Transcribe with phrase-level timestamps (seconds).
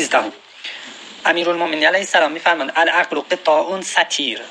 [0.00, 0.32] سیزدهم.
[1.24, 4.42] امیرالمومنین علیه السلام میفرماند العقل قطاع ستیر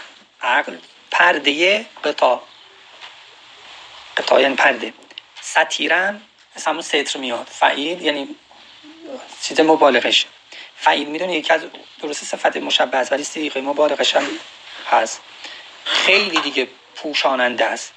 [0.41, 0.77] عقل
[1.11, 2.41] پرده قطاع.
[4.17, 4.93] قطاع یعنی پرده.
[5.41, 6.21] ستیرن
[6.55, 7.47] از همون ستر میاد.
[7.51, 8.35] فعید یعنی
[9.41, 10.25] چیز مبالغش.
[10.75, 11.61] فعید می‌دونی یکی از
[12.01, 14.27] درست صفت مشبه است ولی سیغه مبالغش هم
[14.91, 15.21] هست.
[15.85, 17.93] خیلی دیگه پوشاننده است.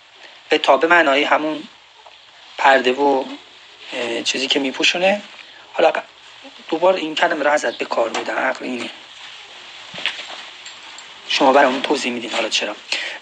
[0.49, 1.69] به معنای همون
[2.59, 3.25] پرده و
[4.25, 5.23] چیزی که میپوشونه.
[5.73, 5.93] حالا
[6.69, 8.91] دوبار این کلمه را ازت به کار میدن عقل اینه.
[11.29, 12.77] شما برامون توضیح میدین حالا چرا.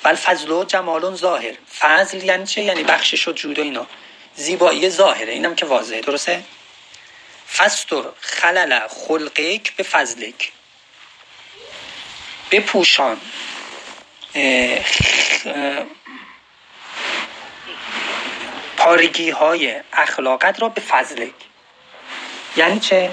[0.05, 1.55] ول فضل و جمال ظاهر.
[1.79, 3.87] فضل یعنی چه؟ یعنی بخشش و جود و اینا.
[4.35, 5.33] زیبایی ظاهره.
[5.33, 6.01] اینم که واضحه.
[6.01, 6.43] درسته؟
[7.53, 10.53] فستر خلل خلقک به فضلک.
[12.51, 13.21] بپوشان.
[18.77, 21.35] پارگی های اخلاقت را به فضلک.
[22.57, 23.11] یعنی چه؟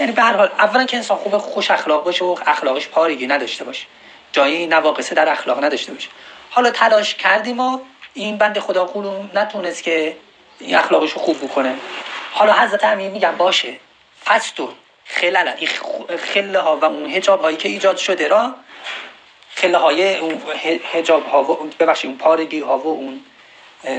[0.00, 3.64] یعنی به هر حال اولا که انسان خوب خوش اخلاق باشه و اخلاقش پارگی نداشته
[3.64, 3.86] باشه.
[4.32, 6.08] جایی نواقصه در اخلاق نداشته باشه.
[6.50, 7.78] حالا تلاش کردیم و
[8.14, 10.16] این بند خدا قولون نتونست که
[10.58, 11.74] این اخلاقش رو خوب بکنه.
[12.32, 13.76] حالا حضرت امیر میگن باشه.
[14.24, 14.72] فستون
[15.04, 15.68] خلال این
[16.18, 18.54] خله ها و اون هجاب هایی که ایجاد شده را
[19.54, 20.42] خله های اون
[20.92, 23.20] هجاب ها و ببخشید اون پارگی ها و اون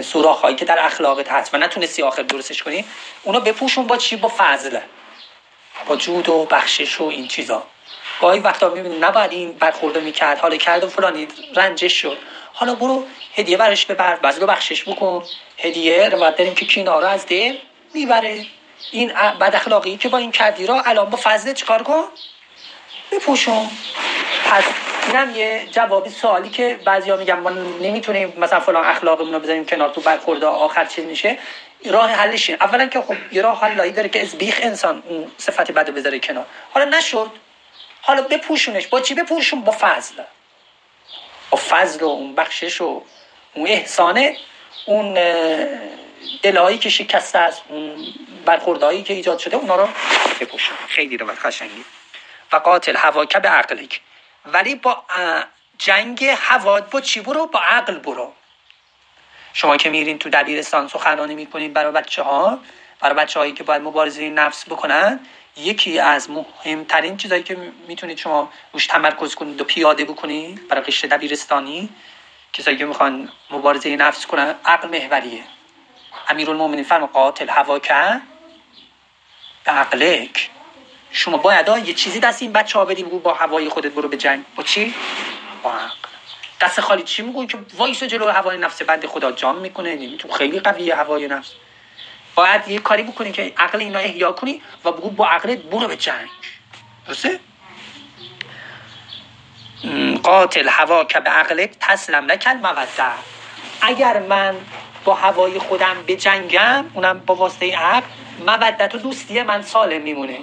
[0.02, 1.54] سوراخ هایی که در اخلاقت هست.
[1.54, 2.86] و نتونستی آخر درستش کنی
[3.24, 4.82] اونا بپوشون با چی؟ با فضله
[5.88, 7.64] با جود و بخشش و این چیزا.
[8.22, 12.18] گاهی وقتا می‌بینی نباید این برخورده می‌کرد حالا کرد و فلانی رنجش شد.
[12.54, 15.24] حالا برو هدیه برش ببر بعضی بخشش بکن.
[15.58, 17.56] هدیه رو داریم که کینا رو از دل
[17.94, 18.46] می‌بره.
[18.92, 22.04] این بد اخلاقی که با این کردی را الان با فضله چکار کن؟
[23.12, 23.70] بپوشون.
[24.46, 24.64] پس
[25.08, 29.90] اینم یه جوابی سوالی که بعضیا میگن ما نمی‌تونیم مثلا فلان اخلاقمون رو بذاریم کنار
[29.90, 31.38] تو برخورد آخر چی میشه.
[31.86, 35.72] راه حلش اولا که خب یه راه حلایی داره که از بیخ انسان اون صفت
[35.72, 36.46] بده بذاره کنار.
[36.72, 37.32] حالا نشد.
[38.02, 38.88] حالا بپوشونش.
[38.88, 40.24] با چی بپوشون؟ با فضل.
[41.50, 43.02] با فضل و اون بخشش و
[43.54, 44.38] اون احسانه.
[44.86, 45.18] اون
[46.42, 48.06] دلایی که شکسته است اون
[48.46, 49.88] برخوردهایی که ایجاد شده اونا رو
[50.40, 50.78] بپوشون.
[50.88, 51.86] خیلی رو خشنگی
[52.52, 54.02] و قاتل هواکه به عقلک
[54.46, 55.04] ولی با
[55.78, 58.34] جنگ هواد با چی برو؟ با عقل برو.
[59.54, 62.60] شما که میرین تو دبیرستان سخنرانی می‌کنین برای بچه ها
[63.00, 65.20] برای بچه هایی که باید مبارزه نفس بکنن
[65.56, 67.56] یکی از مهمترین چیزایی که
[67.88, 71.90] می‌تونید شما روش تمرکز کنید و پیاده بکنید برای قشر دبیرستانی
[72.54, 75.44] کسایی که می‌خوان مبارزه نفس کنن عقل محوریه.
[76.28, 78.22] امیرالمومنین فرما قاتل هوا که
[79.64, 80.50] به عقلک
[81.28, 84.46] شما باید یه چیزی دست این بچه ها بدیم با هوای خودت برو به جنگ.
[84.56, 84.94] با چی؟
[85.64, 85.96] با عقل.
[86.62, 90.18] دست خالی چی میگوی که وایس جلو هوای نفس بند خدا جام می‌کنه.
[90.18, 91.52] تو خیلی قویه هوای نفس.
[92.36, 95.96] باید یه کاری بکنی که عقل اینا احیا کنی و بگو با عقلت برو به
[95.96, 96.30] جنگ.
[97.08, 97.40] درسته؟
[100.24, 102.88] قاتل هوا که به عقلت تسلم نکن موده
[103.82, 104.56] اگر من
[105.04, 108.08] با هوای خودم به جنگم اونم با واسطه عقل
[108.48, 110.40] مودت و دوستی من سالم میمونه.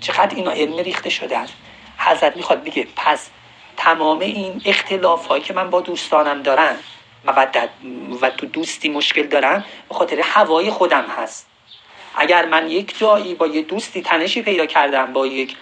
[0.00, 1.52] چقدر اینا علم ریخته شده است
[1.98, 3.30] حضرت می‌خواد بگه پس
[3.76, 6.78] تمام این اختلاف هایی که من با دوستانم دارم
[7.24, 7.68] مودت
[8.20, 11.46] و تو دوستی مشکل دارم به خاطر هوای خودم هست.
[12.16, 15.56] اگر من یک جایی با یه دوستی تنشی پیدا کردم با یک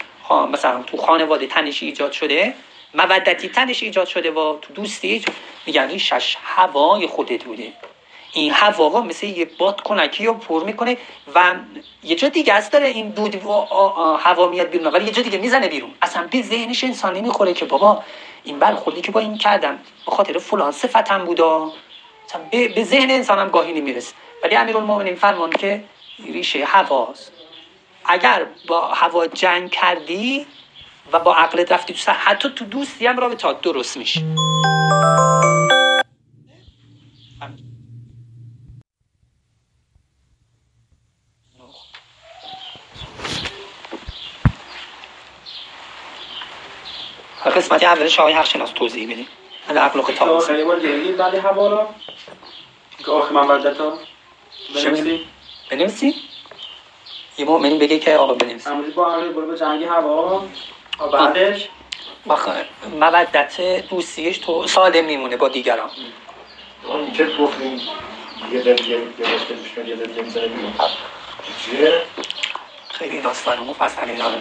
[0.53, 2.55] مثلا تو خانواده تنشی ایجاد شده
[2.95, 5.25] مودتی تنشی ایجاد شده و تو دوستی
[5.67, 7.73] میگن این شش هوای خودت بوده.
[8.35, 10.97] این هوا مثل یه باد کنکی رو پر می‌کنه
[11.35, 11.55] و
[12.03, 13.35] یه جا دیگه است داره این دود
[14.19, 14.87] هوا میاد بیرون.
[14.87, 15.91] ولی یه جا دیگه می‌زنه بیرون.
[16.03, 18.03] اصلا به ذهنش انسانی می‌خوره که بابا
[18.45, 19.79] این بل خودی که با این کردم.
[20.07, 21.73] به خاطر فلان صفتم بودا.
[22.51, 24.15] به, به ذهن انسانم گاهی نمی‌رسه.
[24.45, 25.85] ولی امیرالمومنین فرمان که
[26.25, 27.33] ریشه هواست.
[28.05, 30.47] اگر با هوا جنگ کردی
[31.13, 34.21] و با عقلت رفتی تو حتی تو دوستی هم رابطه درست میشه.
[47.51, 49.29] قسمت اولش آقای حق شناس توضیح بدیم.
[49.69, 50.45] من عقل و خطاب
[53.05, 53.99] که آخر من بردتا
[54.75, 55.27] بنویسی؟
[55.71, 56.15] بنویسی؟
[57.39, 58.71] یه مؤمنی بگه که آقا بنویسی.
[58.71, 60.45] امروز با عقل برو به جنگی هوا.
[61.13, 61.69] بعدش؟
[63.01, 65.91] مودت دوستیش تو سالم میمونه با دیگران.
[66.85, 67.81] اون که گفتیم
[68.53, 68.99] یه دل یه
[69.63, 70.73] میشه یه دل یه بیرون.
[71.65, 72.03] چیه؟
[72.91, 74.39] خیلی داستان مفصلی داره.